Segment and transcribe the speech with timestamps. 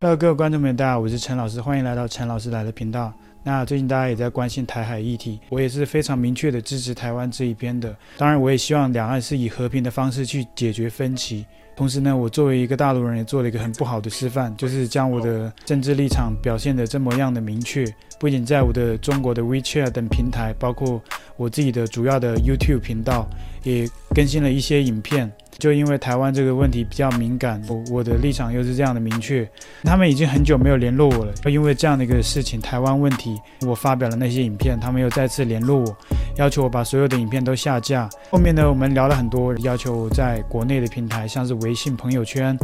[0.00, 3.12] Hello，各位观众朋友，大家好，我是陈老师，欢迎来到陈老师来了频道。
[3.42, 7.96] 那最近大家也在关心台海议题，我也是非常明确的支持台湾这一边的。
[8.16, 11.44] 当然，我也希望两岸是以和平的方式去解决分歧。
[11.74, 17.84] 同时呢，我作为一个大陆人，也做了一个很不好的示范，就是将我的政治立场表现得这么样的明确。
[18.20, 21.02] 不仅在我的中国的 WeChat 等平台，包括
[21.36, 23.28] 我自己的主要的 YouTube 频道，
[23.64, 25.28] 也更新了一些影片。
[25.58, 29.48] 就因为台湾这个问题比较敏感，我我的立场又是这样的明确，
[29.82, 31.32] 他们已经很久没有联络我了。
[31.46, 35.96] 因为这样的一个事情，台湾问题，我发表了那些影片，他们又再次联络我，
[36.36, 38.08] 要求我把所有的影片都下架。
[38.30, 42.56] 后面呢，我们聊了很多，要求我在国内的平台，像是微信朋友圈。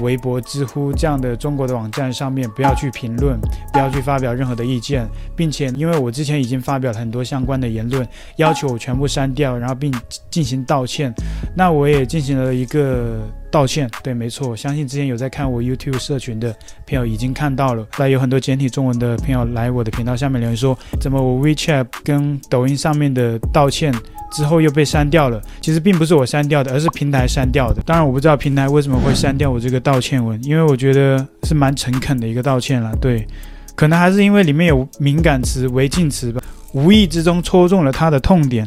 [0.00, 3.38] 微博、知乎这样的中国的网站上面，不要去评论，
[3.72, 9.92] 不要去发表任何的意见，并且因为我之前已经发表了很多相关的言论，要求我全部删掉，然后并
[10.30, 11.12] 进行道歉。
[11.56, 16.54] 那我也进行了一个道歉，对，没错，相信之前有在看我 YouTube 社群的
[16.86, 17.82] 朋友已经看到了。
[17.92, 23.92] 后来有很多简体中文的朋友来我的频道下面留言说，怎么我 WeChat 跟抖音上面的道歉。
[24.32, 27.82] 之后又被删掉了，其实并不是我删掉的，而是平台删掉的。
[27.82, 32.94] 当然我不知道平台为什么会删掉我这个道歉文，因为我觉得是蛮诚恳的一个道歉了。
[33.00, 33.26] 对，
[33.74, 36.40] 可能还是因为里面有敏感词、违禁词吧，
[36.72, 38.64] 无意之中戳中了他的痛点。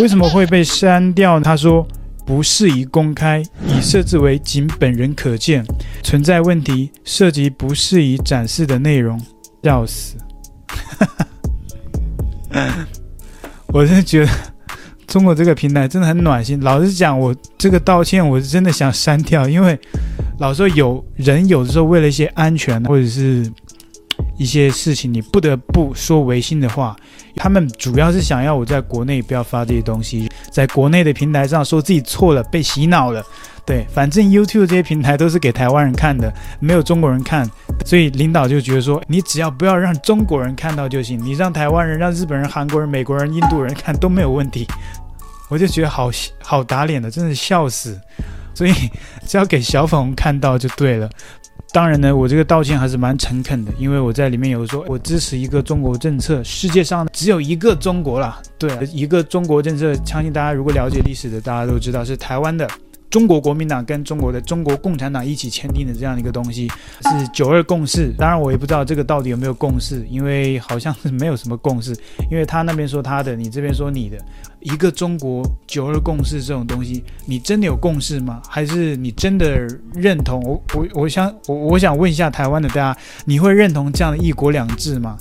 [0.00, 1.38] 为什么会被删掉？
[1.38, 1.86] 他说
[2.26, 5.64] 不适宜公开，已设置为仅本人可见，
[6.02, 9.18] 存在问题，涉及不适宜展示的内容。
[9.62, 10.16] 笑死！
[13.72, 14.30] 我真的觉得。
[15.06, 16.60] 中国这个平台真的很暖心。
[16.60, 19.78] 老实讲，我这个道歉我是真的想删掉，因为
[20.40, 23.48] 老说，有人有的时候为了一些安全或者是
[24.36, 26.96] 一些事情，你不得不说违心的话。
[27.36, 33.22] 他们主要是想要我在国内不要发这些东西，在国内的平台上说自己错了，被洗脑了。
[33.66, 37.50] 对，反正 YouTube 这些平台都是给台湾人看的，没有中国人看，
[37.84, 44.66] 所以领导就觉得说，你只要不要让中国人看到就行，你让台湾人、让日本人、韩国人、美国人、印度人看都没有问题。
[45.48, 46.10] 我就觉得好
[46.42, 48.00] 好打脸的，真的笑死。
[48.54, 48.72] 所以
[49.26, 51.10] 只要给小粉红看到就对了。
[51.72, 58.40] 当然呢，我这个道歉还是蛮诚恳的，因为我在里面有说，我支持一个中国政策，世界上只有一个中国啦。
[58.56, 62.66] 对，一个中国政策，相信大家如果了解历史的，大家都知道是台湾的。
[63.08, 66.68] 中国国民党跟中国的中国共产党一起签订的这样一个东西
[67.02, 71.96] 是九二共识，当然我也不知道这个到底有没有共识，因为好像是没有什么共识，
[72.30, 74.18] 因为他那边说他的，你这边说你的，
[74.60, 78.42] 一个中国九二共识这种东西，你真的有共识吗？
[78.48, 80.42] 还是你真的认同？
[80.42, 85.16] 我我我想我我想问一下台湾的大家，你会认同这样的一国两制吗？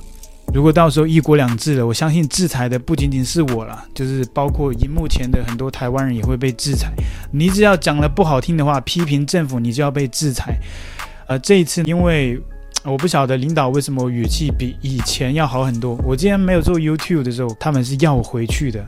[0.53, 6.93] 如果到时候一国两制了，我相信制裁的不仅仅是我了，就是包括荧幕前的很多台湾人也会被制裁。
[7.31, 10.57] 你只要讲了不好听的话，批评政府，你就要被制裁。
[11.27, 12.39] 呃，这一次因为
[12.83, 15.99] 我不晓得领导为什么语气比以前要好很多。
[16.05, 18.85] 我之前没有做 YouTube 的时候，他们是要我回去的。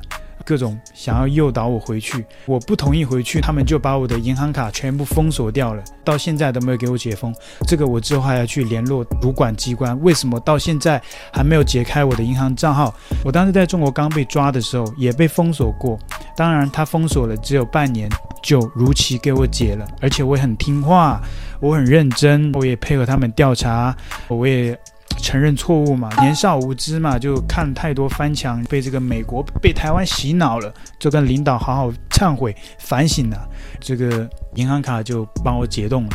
[0.48, 7.36] 各种想要诱导我回去，我不同意回去，他们就把我的银行卡全部封锁掉了，到现在都没有给我解封。
[7.68, 11.02] 这个我之后还要去联络主管机关，为什么到现在
[11.34, 12.96] 还没有解开我的银行账号？
[13.26, 16.00] 我当时在中国刚被抓的时候也被封锁过，
[16.34, 18.10] 当然他封锁了只有半年，
[18.42, 21.22] 就如期给我解了，而且我也很听话，
[21.60, 23.94] 我很认真，我也配合他们调查，
[24.30, 24.80] 我也。
[25.18, 36.10] 承认错误嘛，年少无知嘛，就看太多翻墙，被这个美国、被台湾洗脑了，就跟领导好好忏悔、反省了，这个银行卡就帮我解冻了。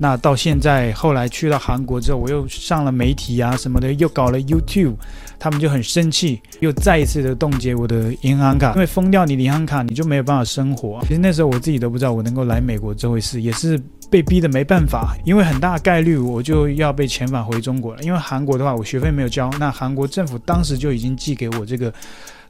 [0.00, 4.94] 那到现在后来去到韩国之后，我又上了媒体啊什么的，又搞了 YouTube，
[5.40, 11.00] 他们就很生气，又再一次的冻结我的银行卡，因为封掉你的银行卡，你就没有办法生活。
[11.02, 13.80] 其实那时候我自己都不知道我能够来美国这回事，也是。
[14.10, 18.02] 被逼的没办法，因为很大概率我就要被遣返回中国了。
[18.02, 21.92] 因为韩国的话，我学费没有交，那韩国政府当时就已经寄给我这个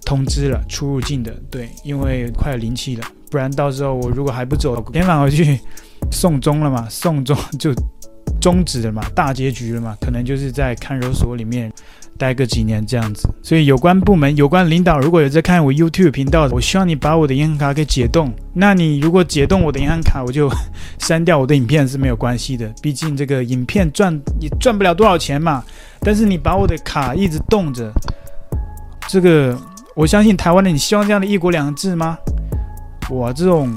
[0.04, 1.32] 通知了，出入境的。
[1.50, 5.58] 对，因为快要临期了，不然到时候我如果还不走，遣返回去，
[6.12, 7.72] 送终了嘛，送终就
[8.48, 11.70] 终止了嘛，大结局了嘛，可能就是在看守所里面。
[12.16, 18.32] 待个几年这样子，所以有关部门、有关领导，如果有在看我 YouTube 频道，我希望你把我的银行卡给解冻。
[18.52, 20.50] 那你如果解冻我的银行卡，我就
[20.98, 25.62] 删掉我的影片是没有关系的，毕竟这个影片赚也赚不了多少钱嘛。
[26.00, 27.92] 但是你把我的卡一直冻着，
[29.08, 29.56] 这个
[29.94, 32.18] 我相信台湾的，你希望这样的一国两制吗？
[33.08, 33.72] 我这种，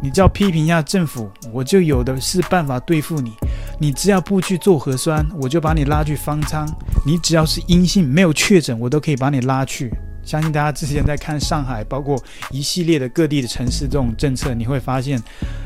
[0.00, 3.32] 你只要批评一下政府，我就有的是办法对付你。
[3.80, 6.68] 你只要不去做核酸，我就把你拉去方舱。
[7.06, 9.90] 你只要是阴性，没有确诊，我都可以把你拉去。
[10.24, 15.22] 相信大家之前在看上海，包括一系列的各地的城市这种政策，你会发现，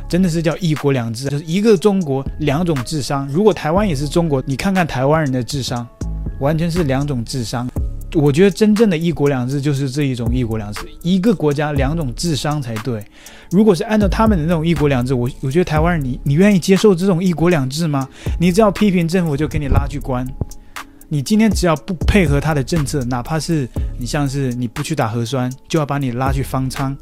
[0.08, 3.26] 真的是叫一国两制，就是一个中国两种智商。
[3.28, 5.88] 如果台湾也是中国，你看看台湾人的智商，
[6.38, 7.66] 完全是两种智商。
[8.14, 13.02] 我觉得真正的一国两制就是这一种一国两制，一个国家两种智商才对。
[13.50, 18.08] 如果是按照他们的那种一国两制，我我觉得台湾人你你愿意接受这种一国两制吗？
[18.38, 20.26] 你只要批评政府就给你拉去关，
[21.08, 23.68] 你今天只要不配合他的政策，哪怕是
[23.98, 26.96] 你像是你不去打核酸，就要把你拉去方舱，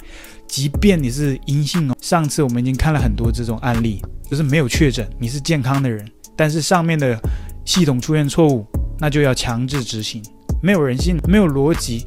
[0.46, 1.94] 即便你是阴性哦。
[2.00, 7.18] 上次我们已经看了很多这种案例，就是没有确诊，你是健康的人，但是上面的
[7.64, 8.64] 系统出现错误，
[8.98, 10.22] 那就要强制执行。
[10.62, 12.06] 没有人性，没有逻辑，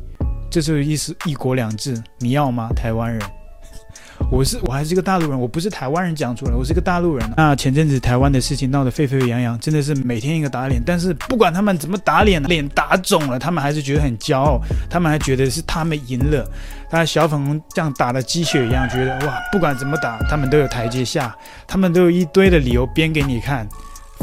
[0.49, 2.69] 这就是意思一国两制，你要吗？
[2.75, 3.21] 台湾人，
[4.31, 7.33] 我是我还是一个大陆人，我不是台湾人讲出来，我是个大陆人。
[7.35, 10.81] 那前阵子台湾的事情闹得沸沸扬扬，真的是每天一个打脸。
[10.85, 14.59] 但是不管他们怎么打脸，脸打肿了，他们还是觉得很骄傲，
[14.89, 16.47] 他们还觉得是他们赢了。
[16.91, 21.35] 他小粉红像打了鸡血一样，觉得哇，不管怎么打，他们都有台阶下，
[21.67, 23.67] 他们都有一堆的理由编给你看，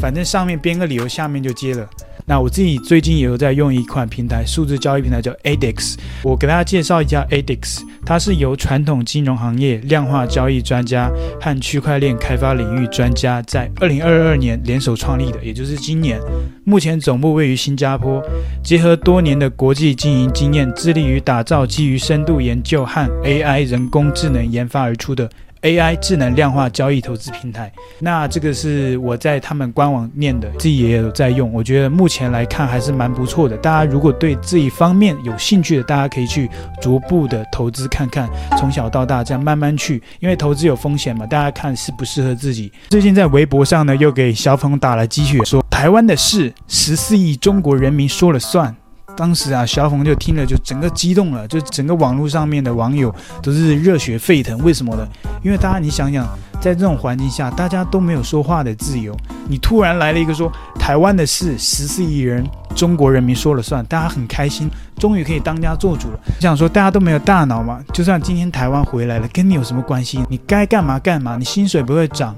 [0.01, 1.87] 反正上面编个理由，下面就接了。
[2.25, 5.95] 那我自己最近也有在用一款平台，数字交易平台叫 ADDX。
[6.23, 16.19] 我给大家介绍一下 ADDX，它是由传统金融行业量化交易专家和区块链开发领域专家在二零二二年联手创立的，也就是今年。
[16.63, 18.23] 目前总部位于新加坡，
[18.63, 25.29] 结合多年的国际经营经验，致力于打造基于深度研究和 AI 人工智能研发而出的。
[25.61, 31.53] AI 智能量化交易投资平台，那这个是我在他们官网念的，自己也有在用。
[31.53, 33.55] 我觉得目前来看还是蛮不错的。
[33.57, 36.49] 大家如果对这一方面有兴趣的，大家可以去
[36.81, 38.27] 逐步的投资看看，
[38.57, 42.71] 从小到大这样慢慢去，因为投资有风险嘛，大家看适不适合自己。
[42.89, 48.75] 最近在微博上呢，又给小粉打了鸡血，说台湾的事十四亿中国人民说了算。
[49.21, 53.13] 当时啊，小冯就听了，就整个激动了，就整个网络上面的网友
[53.43, 54.57] 都是热血沸腾。
[54.63, 55.07] 为什么呢？
[55.43, 56.27] 因为大家你想想，
[56.59, 59.15] 在这种环境下，大家都没有说话的自由。
[59.47, 62.43] 你突然来了一个说台湾的事，十四亿人
[62.75, 66.19] 中国人民说了算，大家很开心，终于可以当家做主了。
[66.39, 70.19] 想说大家都没有大脑嘛，就算今天台湾回来了，跟你有什么关系？
[70.29, 72.35] 你该干嘛干嘛，你薪水不会涨。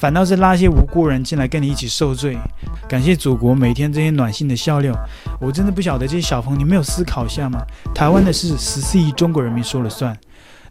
[0.00, 2.34] 反倒是拉些无辜人进来跟你一起受罪，
[2.88, 4.98] 感谢祖国每天这些暖心的笑料。
[5.38, 7.60] 我真的不晓得这些小朋友，你没有思考一下吗？
[7.94, 10.16] 台湾的事十四亿中国人民说了算，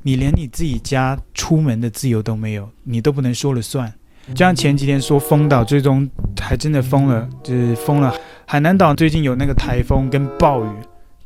[0.02, 3.94] 你连你自己家出门的自由都没有，你都不能说了算。
[4.30, 6.10] 就像前几天说封岛，最终
[6.42, 8.12] 还真的封了，就是封了。
[8.48, 10.70] 海南岛最近有那个台风跟暴雨。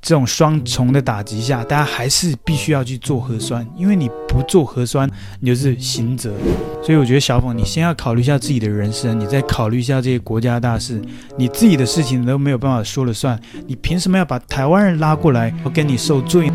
[0.03, 5.09] 这种双重的打击下，大家还是必须要去做核酸，因为你不做核酸，
[5.39, 6.33] 你就是行者。
[6.83, 11.01] 所以我觉得小凤，你先要考虑一下自己的人生，你再考虑一下这些国家大事，
[11.37, 16.51] 你自己的事情都没有办法说了算，你凭什么要把台湾人拉过来，我跟你受罪？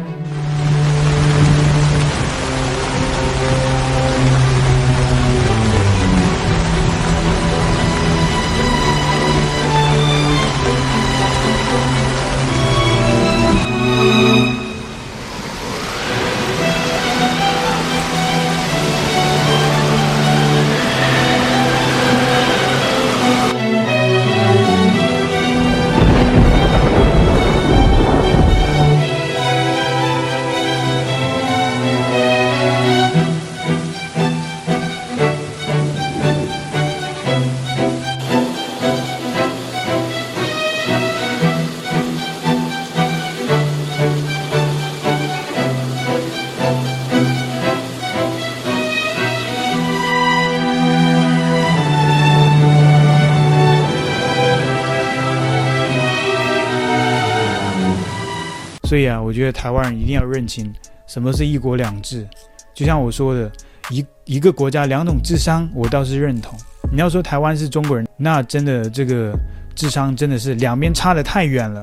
[58.88, 60.72] 所以啊，我觉得台湾人一定要认清
[61.06, 62.26] 什么是一国两制。
[62.72, 63.52] 就像我说的，
[63.90, 66.58] 一一个国家两种智商，我倒是认同。
[66.90, 69.38] 你要说台湾是中国人，那真的这个
[69.74, 71.82] 智商真的是两边差得太远了。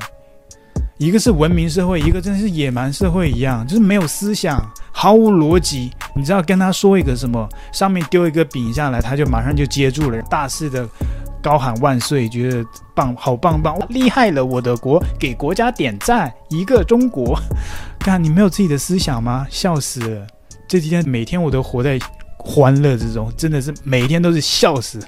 [0.98, 5.92] 一个是文明社会，一个真的是野蛮社会一样，就是没有思想，毫无逻辑。
[6.16, 10.90] 你知道跟他说一个什么，上面丢一个饼下来，他就马上就接住了，大肆的。
[11.46, 14.44] 高喊万岁，觉得棒，好棒棒，厉害了！
[14.44, 17.40] 我的国，给国家点赞，一个中国。
[18.00, 19.46] 看你没有自己的思想吗？
[19.48, 20.26] 笑死了！
[20.68, 22.00] 这几天每天我都活在
[22.40, 25.00] 欢乐之中，真的是每天都是笑死。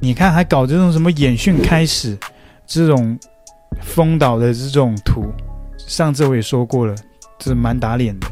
[0.00, 2.16] 你看还搞这种什么演训开始，
[2.64, 3.18] 这种
[3.82, 5.32] 封岛的这种图，
[5.76, 6.94] 上次我也说过了，
[7.40, 8.28] 这蛮打脸的。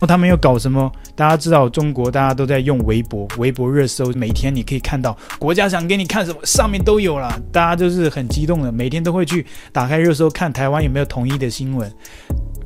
[0.00, 0.90] 那他们又搞什么？
[1.14, 7.40] 大家知道中国，大家都在用微博，微博热搜，每天你可以看到国家想给你看什么，上面都有了。
[7.52, 11.90] 大家就是很激动的，每天都会去打开热搜看台湾有没有统一的新闻。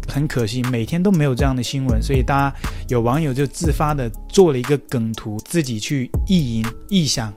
[0.08, 2.56] 很可惜，每天都没有这样的新闻，所以大家
[2.88, 7.30] 有网友就自发的做了一个梗图，自己去意淫臆想。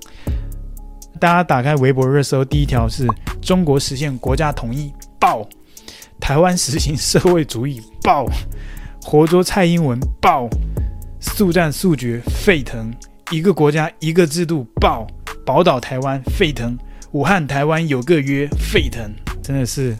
[1.19, 3.05] 大家打开微博热搜，第一条是
[3.41, 5.45] 中国实现国家统一爆，
[6.19, 8.25] 台湾实行社会主义爆，
[9.03, 10.47] 活捉蔡英文爆，
[11.19, 12.93] 速战速决沸腾，
[13.31, 15.05] 一个国家一个制度爆，
[15.45, 16.77] 宝岛台湾沸腾，
[17.11, 19.95] 武汉台湾有个约沸腾，真的是。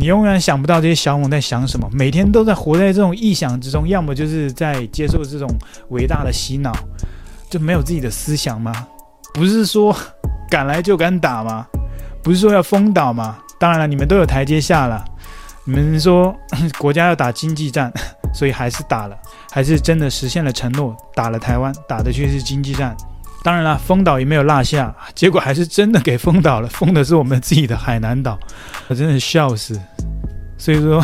[0.00, 5.48] 你永远想不到这些小猛在想什么，每天都在活在这种臆想之中，要么就是在接受这种
[5.88, 6.72] 伟大的洗脑，
[7.50, 8.86] 就没有自己的思想吗？
[9.34, 9.94] 不是说
[10.48, 11.66] 敢来就敢打吗？
[12.22, 13.38] 不是说要封岛吗？
[13.58, 15.04] 当然了，你们都有台阶下了。
[15.64, 16.32] 你们说
[16.78, 17.92] 国家要打经济战，
[18.32, 19.16] 所以还是打了，
[19.50, 22.96] 还是真的实现了承诺，打了台湾，打的却是经济战。
[23.44, 28.38] 当然了，封岛也没有落下，结果还是真的给封岛了，封的是我们自己的海南岛，
[28.88, 29.80] 我真的笑死。
[30.58, 31.02] 所以说，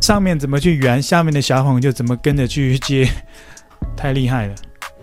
[0.00, 3.08] 上面怎么去圆，下面的小粉就怎么跟着去接，
[3.96, 4.54] 太厉害了。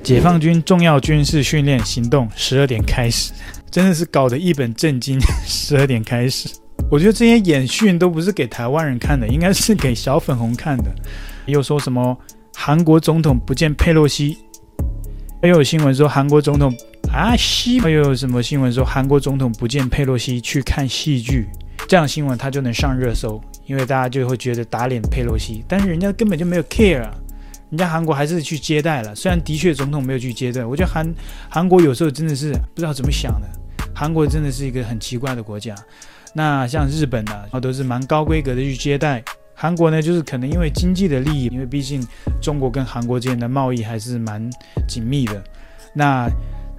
[0.03, 3.31] 解放军重要军事训练行动十二点开始，
[3.71, 5.17] 真的是搞得一本正经。
[5.45, 6.49] 十二点开始，
[6.93, 10.93] 我觉得这些演训都不是给台湾人看的，应该是给小粉红看的。
[11.47, 12.15] 又说什么
[12.53, 14.37] 韩国总统不见佩洛西。
[15.41, 16.71] 又有新闻说韩国总统
[17.11, 21.47] 啊西，又有什么新闻说韩国总统不见佩洛西去看戏剧，
[21.87, 27.09] 这样新闻他就能上热搜，因为大家就会觉得打脸佩洛西，但是人家根本就没有 care，
[27.71, 31.11] 人家韩国还是去接待了，虽然的确总统没有去接待，我觉得韩
[31.49, 33.49] 韩国有时候真的是不知道怎么想的，
[33.95, 35.75] 韩国真的是一个很奇怪的国家，
[36.33, 39.23] 那像日本呢，都是蛮高规格的去接待。
[39.55, 42.05] 韩国呢，就是可能因为经济的利益，因为毕竟
[42.41, 44.49] 中国跟韩国之间的贸易还是蛮
[44.87, 45.41] 紧密的。
[45.93, 46.27] 那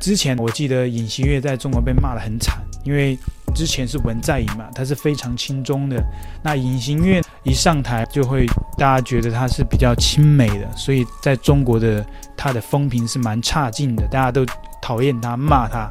[0.00, 3.16] 之前我记得尹锡悦在中国被骂得很惨，因为
[3.54, 6.02] 之前是文在寅嘛，他是非常亲中的。
[6.42, 8.44] 那尹锡悦一上台，就会
[8.76, 12.04] 大家觉得他是比较亲美的，所以在中国的
[12.36, 14.44] 他的风评是蛮差劲的，大家都
[14.82, 15.88] 讨厌他，骂他。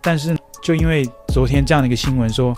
[0.00, 2.56] 但是就因为昨天这样的一个新闻说。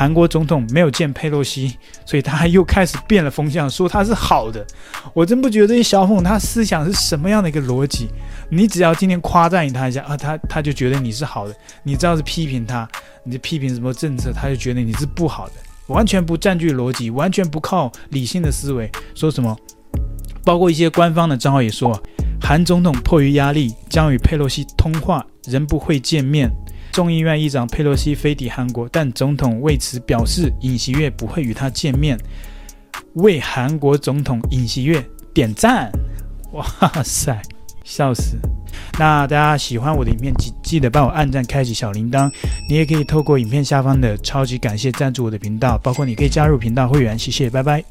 [0.00, 1.76] 韩国总统没有见佩洛西，
[2.06, 4.66] 所以他又开始变了风向，说他是好的。
[5.12, 8.08] 我真不觉得这些小粉他思想是什么样的一个逻辑？
[8.48, 11.52] 你只要今天夸赞他一下啊，他他就觉得你是好的；
[11.82, 12.88] 你只要是批评他，
[13.24, 15.52] 你批评什么政策，他就觉得你是不好的。
[15.88, 19.54] 完全不占据逻辑，完全不靠理性的思维，说什么？
[20.42, 22.02] 包括一些官方的账号也说，
[22.40, 26.50] 韩总统迫于压力将与佩洛西通话，仍不会见面。
[26.92, 32.18] 众议院议长佩洛西飞抵韩国，但总统为此表示，尹锡悦不会与他见面，
[33.14, 35.90] 为韩国总统尹锡悦点赞。
[36.52, 36.64] 哇
[37.04, 37.40] 塞，
[37.84, 38.36] 笑死！
[38.98, 42.28] 那大家喜欢我的影片，记记得帮我按赞，开启小铃铛。
[42.68, 47.84] 你也可以透过影片下方的超级感谢赞助我的频道，包括你可以加入频道会员，谢谢，拜拜。